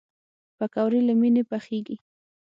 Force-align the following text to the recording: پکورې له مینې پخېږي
پکورې 0.57 0.99
له 1.07 1.13
مینې 1.19 1.43
پخېږي 1.49 1.97